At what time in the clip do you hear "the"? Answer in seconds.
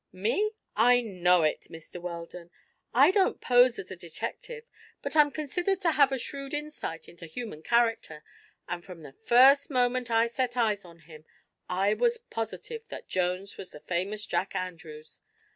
9.03-9.13, 13.73-13.79